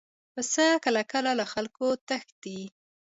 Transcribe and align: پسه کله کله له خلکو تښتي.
پسه 0.33 0.65
کله 0.83 1.01
کله 1.11 1.31
له 1.39 1.45
خلکو 1.53 1.87
تښتي. 2.07 2.59